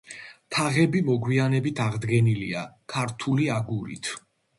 თაღები 0.55 1.01
მოგვიანებით 1.09 1.81
აღდგენილია 1.83 2.63
ქართული 2.95 3.47
აგურით. 3.59 4.11